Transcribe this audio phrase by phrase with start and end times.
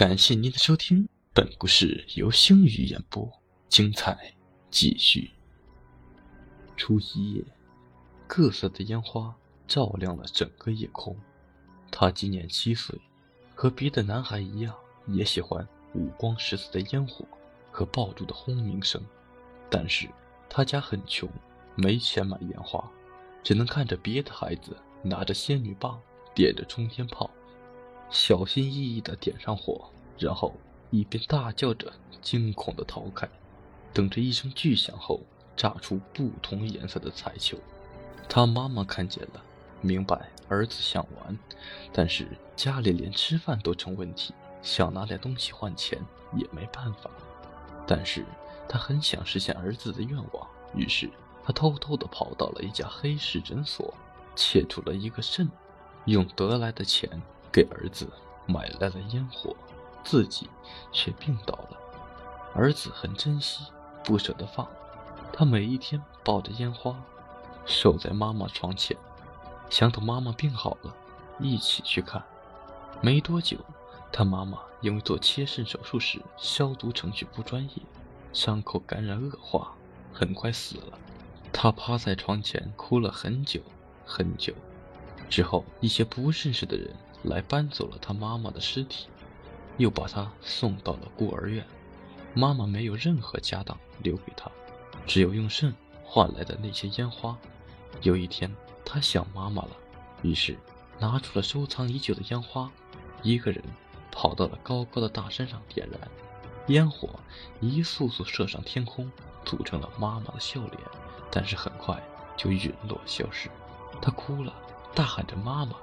[0.00, 3.30] 感谢您的收听，本故事由星宇演播，
[3.68, 4.32] 精彩
[4.70, 5.30] 继续。
[6.74, 7.44] 初一夜，
[8.26, 9.36] 各色的烟花
[9.68, 11.14] 照亮了整个夜空。
[11.90, 12.98] 他今年七岁，
[13.54, 14.74] 和别的男孩一样，
[15.06, 17.26] 也喜欢五光十色的烟火
[17.70, 19.04] 和爆竹的轰鸣声。
[19.68, 20.08] 但是
[20.48, 21.28] 他家很穷，
[21.74, 22.90] 没钱买烟花，
[23.42, 26.00] 只能看着别的孩子拿着仙女棒，
[26.34, 27.30] 点着冲天炮。
[28.10, 30.52] 小心翼翼地点上火，然后
[30.90, 33.28] 一边大叫着惊恐地逃开，
[33.92, 35.20] 等着一声巨响后
[35.56, 37.56] 炸出不同颜色的彩球。
[38.28, 39.42] 他妈妈看见了，
[39.80, 41.38] 明白儿子想玩，
[41.92, 42.26] 但是
[42.56, 45.98] 家里连吃饭都成问题，想拿点东西换钱
[46.36, 47.10] 也没办法。
[47.86, 48.24] 但是
[48.68, 51.08] 他很想实现儿子的愿望，于是
[51.44, 53.94] 他偷偷地跑到了一家黑市诊所，
[54.34, 55.48] 切出了一个肾，
[56.06, 57.08] 用得来的钱。
[57.52, 58.08] 给儿子
[58.46, 59.54] 买来了烟火，
[60.04, 60.48] 自己
[60.92, 61.78] 却病倒了。
[62.54, 63.64] 儿子很珍惜，
[64.04, 64.66] 不舍得放。
[65.32, 66.96] 他每一天抱着烟花，
[67.64, 68.96] 守在妈妈床前，
[69.68, 70.94] 想等妈妈病好了，
[71.38, 72.22] 一起去看。
[73.00, 73.56] 没多久，
[74.12, 77.70] 他妈妈因为做切肾手术时消毒程序不专业，
[78.32, 79.72] 伤口感染恶化，
[80.12, 80.98] 很快死了。
[81.52, 83.60] 他趴在床前哭了很久
[84.04, 84.52] 很久。
[85.28, 86.94] 之后，一些不认识的人。
[87.22, 89.06] 来搬走了他妈妈的尸体，
[89.76, 91.64] 又把他送到了孤儿院。
[92.34, 94.50] 妈妈没有任何家当留给他，
[95.06, 97.36] 只有用肾换来的那些烟花。
[98.02, 98.54] 有一天，
[98.84, 99.70] 他想妈妈了，
[100.22, 100.56] 于是
[100.98, 102.70] 拿出了收藏已久的烟花，
[103.22, 103.62] 一个人
[104.12, 106.00] 跑到了高高的大山上点燃
[106.68, 107.08] 烟火，
[107.60, 109.10] 一束束射上天空，
[109.44, 110.78] 组成了妈妈的笑脸。
[111.32, 112.00] 但是很快
[112.36, 113.50] 就陨落消失。
[114.00, 114.54] 他哭了，
[114.94, 115.76] 大喊着妈妈。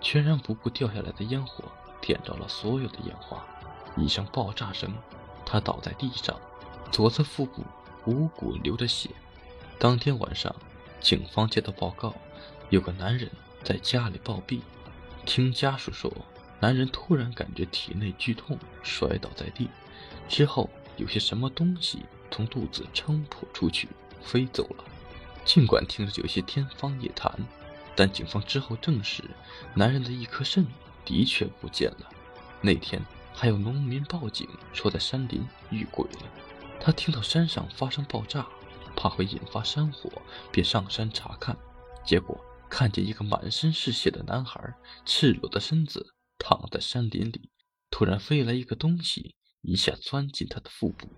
[0.00, 1.64] 全然不顾掉下来的烟火，
[2.00, 3.44] 点着了所有的烟花。
[3.96, 4.92] 一声爆炸声，
[5.44, 6.38] 他倒在地上，
[6.90, 7.64] 左侧腹部
[8.06, 9.10] 五股流着血。
[9.78, 10.54] 当天晚上，
[11.00, 12.14] 警方接到报告，
[12.70, 13.30] 有个男人
[13.62, 14.60] 在家里暴毙。
[15.26, 16.12] 听家属说，
[16.60, 19.68] 男人突然感觉体内剧痛，摔倒在地，
[20.28, 23.88] 之后有些什么东西从肚子撑破出去，
[24.22, 24.84] 飞走了。
[25.44, 27.32] 尽管听着有些天方夜谭。
[27.98, 29.24] 但警方之后证实，
[29.74, 30.64] 男人的一颗肾
[31.04, 32.08] 的确不见了。
[32.62, 33.04] 那天
[33.34, 36.20] 还有农民报警说在山林遇鬼了。
[36.78, 38.46] 他听到山上发生爆炸，
[38.94, 40.08] 怕会引发山火，
[40.52, 41.58] 便上山查看。
[42.04, 44.72] 结果看见一个满身是血的男孩，
[45.04, 47.50] 赤裸的身子躺在山林里。
[47.90, 51.08] 突然飞来一个东西，一下钻进他的腹部，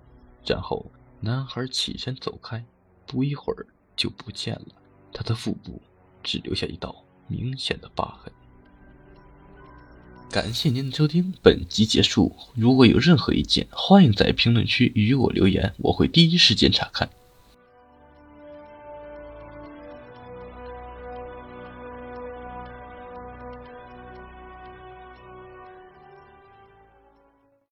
[0.47, 2.65] 然后男孩起身走开，
[3.07, 4.69] 不一会儿就不见了。
[5.13, 5.83] 他的腹部。
[6.23, 6.95] 只留下一道
[7.29, 8.33] 明显的疤痕。
[10.31, 12.35] 感谢您的收听，本集结束。
[12.55, 17.11] 如果有任何意见，欢迎在评论区与我留言，我会第一时间查看。